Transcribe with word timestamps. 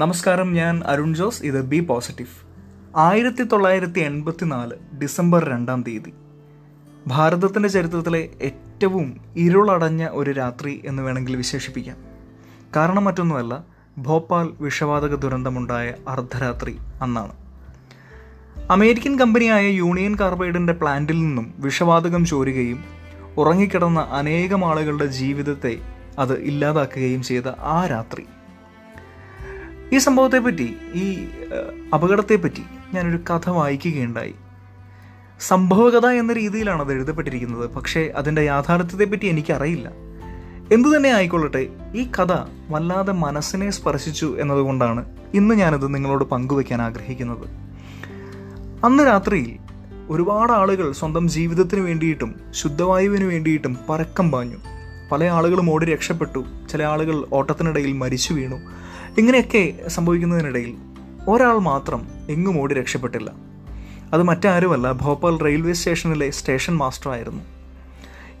നമസ്കാരം 0.00 0.52
ഞാൻ 0.52 0.82
അരുൺ 0.86 1.14
ജോസ്. 1.14 1.42
ഇത് 1.42 1.62
ബി 1.62 1.80
പോസിറ്റീവ്. 1.80 2.46
ആയിരത്തി 2.96 3.42
തൊള്ളായിരത്തി 3.42 4.00
എൺപത്തി 4.00 4.44
നാല് 4.44 4.98
ഡിസംബർ 5.02 5.44
രണ്ടാം 5.44 5.82
തീയതി. 5.82 6.12
ഭാരതത്തിന്റെ 7.06 7.68
ചരിത്രത്തിലെ 7.68 8.28
ഏറ്റവും 8.42 9.20
ഇരുളടഞ്ഞ 9.36 10.08
ഒരു 10.10 10.30
രാത്രി 10.30 10.82
എന്ന് 10.84 11.02
വേണമെങ്കിൽ 11.02 11.36
വിശേഷിപ്പിക്കാം. 11.36 11.96
കാരണം 12.76 13.04
മറ്റൊന്നുമല്ല 13.04 13.64
ഭോപ്പാൽ 13.98 14.48
വിഷവാതക 14.60 15.14
ദുരന്തമുണ്ടായ 15.14 15.94
അർദ്ധരാത്രി 16.08 16.78
അന്നാണ്. 17.02 17.32
അമേരിക്കൻ 18.70 19.18
കമ്പനിയായ 19.18 19.66
യൂണിയൻ 19.66 20.16
കാർബൈഡിന്റെ 20.20 20.72
പ്ലാന്റിൽ 20.72 21.20
നിന്നും 21.20 21.54
വിഷവാതകം 21.58 22.24
ചോരുകയും 22.24 22.84
ഉറങ്ങിക്കിടന്ന 23.36 24.00
അനേകം 24.00 24.64
ആളുകളുടെ 24.64 25.06
ജീവിതത്തെ 25.06 25.78
അത് 26.18 26.40
ഇല്ലാതാക്കുകയും 26.40 27.22
ചെയ്ത 27.22 27.48
ആ 27.48 27.86
രാത്രി. 27.86 28.26
ഈ 29.92 29.98
സംഭവത്തെപ്പറ്റി 29.98 30.76
ഈ 30.94 31.28
അപകടത്തെപ്പറ്റി 31.94 32.62
ഞാനൊരു 32.94 33.16
കഥ 33.16 33.50
വായിക്കുകയുണ്ടായി. 33.50 34.34
സംഭവകഥ 35.40 36.06
എന്ന 36.06 36.32
രീതിയിലാണ് 36.32 36.82
അത് 36.82 36.92
എഴുതപ്പെട്ടിരിക്കുന്നത്. 36.92 37.70
പക്ഷേ 37.70 38.12
അതിന്റെ 38.16 38.42
യാഥാർത്ഥ്യത്തെപ്പറ്റി 38.42 39.26
എനിക്കറിയില്ല. 39.26 39.90
എന്തു 40.72 40.96
തന്നെ 40.96 41.10
ആയിക്കൊള്ളട്ടെ 41.10 41.66
ഈ 41.94 42.10
കഥ 42.18 42.32
വല്ലാതെ 42.70 43.12
മനസ്സിനെ 43.12 43.70
സ്പർശിച്ചു 43.70 44.36
എന്നതുകൊണ്ടാണ് 44.40 45.16
ഇന്ന് 45.34 45.54
ഞാനത് 45.54 45.94
നിങ്ങളോട് 45.94 46.24
പങ്കുവയ്ക്കാൻ 46.24 46.82
ആഗ്രഹിക്കുന്നത്. 46.82 47.48
അന്ന് 48.84 49.06
രാത്രിയിൽ 49.06 49.58
ഒരുപാട് 50.08 50.52
ആളുകൾ 50.52 50.92
സ്വന്തം 50.92 51.28
ജീവിതത്തിന് 51.28 51.80
വേണ്ടിയിട്ടും 51.80 52.34
ശുദ്ധവായുവിന് 52.50 53.24
വേണ്ടിയിട്ടും 53.24 53.76
പരക്കം 53.88 54.30
പാഞ്ഞു. 54.30 54.56
പല 55.12 55.24
ആളുകളും 55.24 55.70
ഓടി 55.70 55.86
രക്ഷപ്പെട്ടു. 55.86 56.44
ചില 56.70 56.82
ആളുകൾ 56.82 57.26
ഓട്ടത്തിനിടയിൽ 57.32 57.92
മരിച്ചു 57.92 58.34
വീണു. 58.34 58.60
ഇങ്ങനെയൊക്കെ 59.18 59.88
സംഭവിക്കുന്നതിനിടയിൽ 59.88 60.76
ഒരാൾ 61.28 61.58
മാത്രം 61.58 62.08
എങ്ങും 62.28 62.60
ഓടി 62.60 62.74
രക്ഷപ്പെട്ടില്ല. 62.74 63.32
അത് 64.12 64.22
മറ്റാരുമല്ല 64.22 64.92
ഭോപ്പാൽ 64.92 65.38
റെയിൽവേ 65.40 65.72
സ്റ്റേഷനിലെ 65.72 66.30
സ്റ്റേഷൻ 66.30 66.76
മാസ്റ്ററായിരുന്നു 66.76 67.42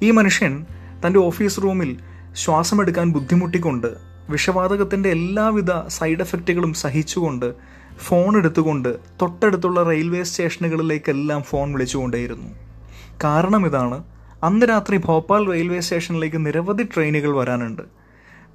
ഈ 0.02 0.10
മനുഷ്യൻ 0.10 0.66
തന്റെ 1.06 1.18
ഓഫീസ് 1.18 1.62
റൂമിൽ 1.62 1.98
ശ്വാസമെടുക്കാൻ 2.36 3.12
ബുദ്ധിമുട്ടിക്കൊണ്ട് 3.12 3.94
വിഷവാതകത്തിന്റെ 4.30 5.08
എല്ലാവിധ 5.08 5.88
സൈഡ് 5.88 6.20
എഫക്റ്റുകളും 6.20 6.74
സഹിച്ചുകൊണ്ട് 6.74 7.54
ഫോൺ 7.98 8.36
എടുത്തുകൊണ്ട് 8.36 8.98
തൊട്ടടുത്തുള്ള 9.22 9.82
റെയിൽവേ 9.82 10.22
സ്റ്റേഷനുകളിലേക്കെല്ലാം 10.22 11.42
ഫോൺ 11.42 11.72
വിളിച്ചുകൊണ്ടേയിരുന്നു. 11.72 12.48
കാരണം 13.24 13.66
ഇതാണ് 13.66 14.04
അന്ന് 14.42 14.66
രാത്രി 14.68 14.96
ഭോപ്പാൽ 14.96 15.48
റെയിൽവേ 15.48 15.80
സ്റ്റേഷനിലേക്ക് 15.80 16.46
നിരവധി 16.46 16.82
ട്രെയിനുകൾ 16.82 17.36
വരാനുണ്ട്. 17.36 17.82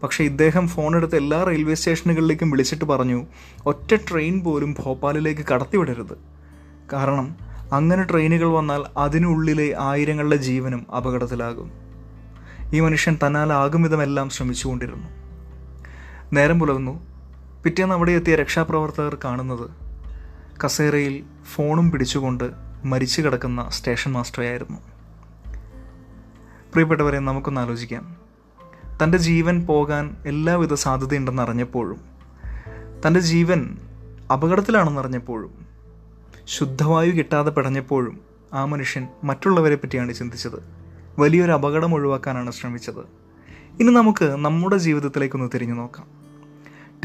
പക്ഷേ 0.04 0.24
ഇദ്ദേഹം 0.24 0.68
ഫോണെടുത്ത് 0.68 1.16
എല്ലാ 1.16 1.44
റെയിൽവേ 1.44 1.74
സ്റ്റേഷനുകളിലേക്കും 1.74 2.50
വിളിച്ചിട്ട് 2.50 2.86
പറഞ്ഞു 2.86 3.26
ഒറ്റ 3.66 3.96
ട്രെയിൻ 3.96 4.44
പോലും 4.44 4.76
ഭോപ്പാലിലേക്ക് 4.80 5.42
കടത്തിവിടരുത്. 5.42 6.18
കാരണം 6.94 7.36
അങ്ങനെ 7.74 8.04
ട്രെയിനുകൾ 8.04 8.46
വന്നാൽ 8.46 8.84
അതിനുള്ളിലെ 8.98 9.76
ആയിരങ്ങളുടെ 9.80 10.36
ജീവനും 10.36 10.86
അപകടത്തിലാകും. 10.98 11.72
ഈ 12.74 12.80
മനുഷ്യൻ 12.80 13.18
തന്നാലാകും 13.28 13.84
വിധമെല്ലാം 13.84 14.30
ശ്രമിച്ചുകൊണ്ടിരുന്നു. 14.30 15.08
നേരം 16.34 16.60
പുലർന്നു. 16.60 17.16
പിറ്റേന്ന് 17.64 17.96
അവിടെ 17.96 18.12
എത്തിയ 18.12 18.36
രക്ഷാപ്രവർത്തകർ 18.36 19.18
കാണുന്നത് 19.24 19.70
കസേരയിൽ 20.66 21.24
ഫോണും 21.56 21.92
പിടിച്ചുകൊണ്ട് 21.92 22.52
മരിച്ചു 22.86 23.22
കിടക്കുന്ന 23.22 23.70
സ്റ്റേഷൻ 23.70 24.12
മാസ്റ്ററെയായിരുന്നു 24.12 24.78
പ്രിയപ്പെട്ടവരെ 26.72 27.20
നമുക്കൊന്ന് 27.20 27.62
ആലോചിക്കാം. 27.62 28.25
തന്റെ 29.04 29.18
ജീവൻ 29.18 29.66
പോകാൻ 29.66 30.16
എല്ലാവിധ 30.26 30.74
സാധ്യതയുണ്ടെന്ന് 30.74 31.42
അറിഞ്ഞപ്പോഴും 31.42 32.00
തന്റെ 33.08 33.20
ജീവൻ 33.20 33.78
അപകടത്തിലാണെന്ന് 34.34 35.02
അറിഞ്ഞപ്പോഴും 35.02 35.66
ശുദ്ധവായു 36.46 37.12
കിട്ടാതെ 37.12 37.50
പിടഞ്ഞപ്പോഴും 37.50 38.20
ആ 38.54 38.66
മനുഷ്യൻ 38.66 39.08
മറ്റുള്ളവരെ 39.24 39.76
പറ്റിയാണ് 39.76 40.14
ചിന്തിച്ചത്. 40.14 40.64
വലിയൊരു 41.20 41.52
അപകടം 41.52 41.94
ഒഴിവാക്കാനാണ് 41.94 42.52
ശ്രമിച്ചത്. 42.52 43.00
ഇനി 43.80 43.92
നമുക്ക് 43.92 44.26
നമ്മുടെ 44.26 44.78
ജീവിതത്തിലേക്കൊന്ന് 44.78 45.50
തിരിഞ്ഞു 45.54 45.74
നോക്കാം. 45.74 46.08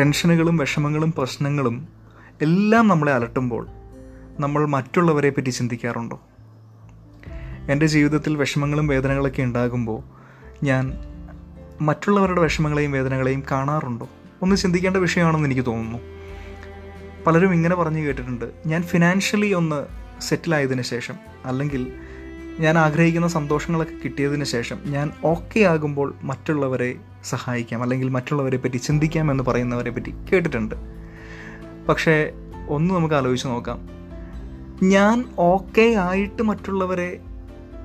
ടെൻഷനുകളും 0.00 0.56
വിഷമങ്ങളും 0.56 1.12
പ്രശ്നങ്ങളും 1.12 1.88
എല്ലാം 2.42 2.88
നമ്മളെ 2.88 3.12
അലട്ടുമ്പോൾ 3.12 3.66
നമ്മൾ 4.40 4.66
മറ്റുള്ളവരെ 4.66 5.30
പറ്റി 5.30 5.50
ചിന്തിക്കാറുണ്ടോ? 5.50 6.20
എന്റെ 7.70 7.86
ജീവിതത്തിൽ 7.86 8.36
വിഷമങ്ങളും 8.36 8.86
വേദനകളൊക്കെ 8.86 9.42
ഉണ്ടാകുമ്പോൾ 9.42 10.02
ഞാൻ 10.64 11.09
മറ്റുള്ളവരുടെ 11.80 12.40
വിഷമങ്ങളെയും 12.40 12.92
വേദനകളെയും 12.92 13.42
കാണാറുണ്ടോ? 13.50 14.08
ഒന്ന് 14.42 14.56
ചിന്തിക്കേണ്ട 14.56 14.96
വിഷയമാണെന്ന് 14.96 15.48
എനിക്ക് 15.48 15.66
തോന്നുന്നു. 15.66 15.98
പലരും 17.26 17.54
ഇങ്ങനെ 17.54 17.74
പറഞ്ഞു 17.74 17.98
കേട്ടിട്ടുണ്ട്. 17.98 18.50
ഞാൻ 18.66 18.82
ഫിനാൻഷ്യലി 18.82 19.52
ഒന്ന് 19.52 19.86
സെറ്റിലായതിനു 20.20 20.82
ശേഷം 20.82 21.14
അല്ലെങ്കിൽ 21.44 21.92
ഞാൻ 22.60 22.78
ആഗ്രഹിക്കുന്ന 22.78 23.28
സന്തോഷങ്ങളൊക്കെ 23.28 23.94
കിട്ടിയതിന് 24.04 24.44
ശേഷം 24.44 24.78
ഞാൻ 24.84 25.10
ഓക്കെ 25.24 25.60
ആകുമ്പോൾ 25.60 26.14
മറ്റുള്ളവരെ 26.22 26.94
സഹായിക്കാം 27.24 27.82
അല്ലെങ്കിൽ 27.82 28.08
മറ്റുള്ളവരെ 28.08 28.56
പറ്റി 28.56 28.76
ചിന്തിക്കാം 28.76 29.30
എന്ന് 29.30 29.44
പറയുന്നവരെ 29.44 29.90
പറ്റി 29.90 30.10
കേട്ടിട്ടുണ്ട്. 30.32 30.74
പക്ഷേ 31.88 32.32
ഒന്ന് 32.68 32.94
നമുക്ക് 32.94 33.14
ആലോചിച്ച് 33.14 33.46
നോക്കാം. 33.46 33.88
ഞാൻ 34.82 35.24
ഓക്കെ 35.38 35.94
ആയിട്ട് 35.94 36.42
മറ്റുള്ളവരെ 36.42 37.20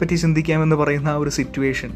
പറ്റി 0.01 0.15
ചിന്തിക്കാമെന്ന് 0.15 0.75
പറയുന്ന 0.75 1.09
ആ 1.09 1.15
ഒരു 1.15 1.29
സിറ്റുവേഷൻ 1.29 1.93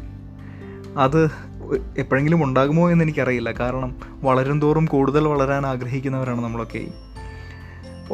അത് 0.98 1.49
എപ്പോഴെങ്കിലും 1.98 2.44
ഉണ്ടാകുമോ 2.44 2.90
എന്ന് 2.90 3.04
എനിക്കറിയില്ല. 3.04 3.52
കാരണം 3.52 3.96
വളരും 4.22 4.60
തോറും 4.60 4.84
കൂടുതൽ 4.84 5.28
വളരാൻ 5.28 5.66
ആഗ്രഹിക്കുന്നവരാണ് 5.66 6.40
നമ്മളൊക്കെ. 6.40 6.86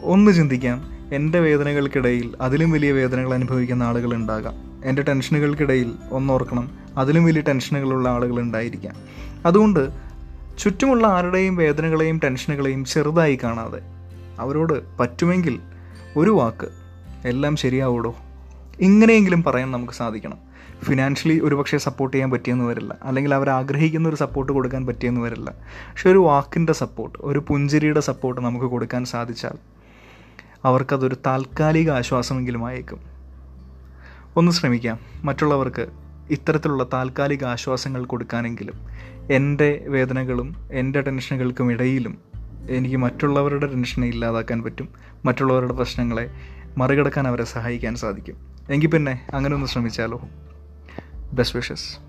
ഒന്ന് 0.04 0.32
ചിന്തിക്കാം. 0.32 0.96
എന്റെ 1.12 1.40
വേദനകൾക്കിടയിൽ 1.40 2.34
അതിലും 2.40 2.70
വലിയ 2.70 2.92
വേദനകൾ 2.92 3.34
അനുഭവിക്കുന്ന 3.34 3.82
ആളുകൾ 3.82 4.14
ഉണ്ടാകാം. 4.14 4.82
എന്റെ 4.84 5.02
ടെൻഷനുകൾക്കിടയിൽ 5.02 5.92
ഒന്നോർക്കണം 6.10 6.70
അതിലും 6.96 7.24
വലിയ 7.24 7.42
ടെൻഷനുകളുള്ള 7.42 8.08
ആളുകൾ 8.08 8.40
ഉണ്ടായിരിക്കാം. 8.40 8.94
അതുകൊണ്ട് 9.46 9.88
ചുറ്റുമുള്ള 10.58 11.06
ആരുടെയും 11.06 11.56
വേദനകളെയും 11.56 12.20
ടെൻഷനുകളെയും 12.24 12.84
ചെറുതായി 12.84 13.38
കാണാതെ 13.44 13.80
അവരോട് 14.38 14.98
പറ്റുമെങ്കിൽ 14.98 15.60
ഒരു 16.16 16.30
വാക്ക് 16.30 16.68
എല്ലാം 17.24 17.56
ശരിയാവൂടോ? 17.56 18.14
ഇങ്ങനെയെങ്കിലും 18.81 19.42
പറയാൻ 19.42 19.72
നമുക്ക് 19.72 19.92
സാധിക്കണം. 19.92 20.38
ഫിനാൻഷ്യലി 20.84 21.41
ഒരുപക്ഷെ 21.41 21.78
സപ്പോർട്ട് 21.78 22.16
ചെയ്യാൻ 22.16 22.31
പറ്റിയെന്ന് 22.31 22.64
വരില്ല 22.64 22.98
അല്ലെങ്കിൽ 23.03 23.34
അവർ 23.34 23.50
ആഗ്രഹിക്കുന്ന 23.50 24.09
ഒരു 24.09 24.16
സപ്പോർട്ട് 24.16 24.53
കൊടുക്കാൻ 24.53 24.87
പറ്റിയെന്ന് 24.87 25.20
വരില്ല 25.20 25.50
പക്ഷെ 25.50 26.10
ഒരു 26.10 26.19
വാക്കിന്റെ 26.19 26.72
സപ്പോർട്ട് 26.72 27.19
ഒരു 27.22 27.38
പുഞ്ചിരിയുടെ 27.38 28.00
സപ്പോർട്ട് 28.00 28.41
നമുക്ക് 28.41 28.66
കൊടുക്കാൻ 28.66 29.04
സാധിച്ചാൽ 29.04 29.59
അവർക്കതൊരു 30.65 31.16
താൽക്കാലിക 31.26 31.91
ആശ്വാസമെങ്കിലും 31.91 32.66
ആയേക്കും. 32.66 33.00
ഒന്ന് 34.36 34.53
ശ്രമിക്കാം. 34.53 34.98
മറ്റുള്ളവർക്ക് 35.25 35.86
ഇത്തരത്തിലുള്ള 36.31 36.86
താൽക്കാലിക 36.92 37.44
ആശ്വാസങ്ങൾ 37.44 38.04
കൊടുക്കാനെങ്കിലും 38.04 38.75
എന്റെ 39.32 39.84
വേദനകളും 39.88 40.56
എന്റെ 40.72 41.00
ടെൻഷനുകൾക്കും 41.00 41.72
ഇടയിലും 41.72 42.19
എനിക്ക് 42.70 42.97
മറ്റുള്ളവരുടെ 42.97 43.66
ടെൻഷനെ 43.66 44.06
ഇല്ലാതാക്കാൻ 44.06 44.62
പറ്റും. 44.62 44.88
മറ്റുള്ളവരുടെ 45.25 45.72
പ്രശ്നങ്ങളെ 45.72 46.31
മറികടക്കാൻ 46.78 47.28
അവരെ 47.28 47.44
സഹായിക്കാൻ 47.44 47.97
സാധിക്കും. 47.97 48.55
എങ്കിൽ 48.71 48.88
പിന്നെ 48.88 49.27
അങ്ങനെ 49.34 49.54
ഒന്ന് 49.54 49.66
ശ്രമിച്ചാലോ. 49.66 50.21
Best 51.32 51.56
wishes 51.56 52.05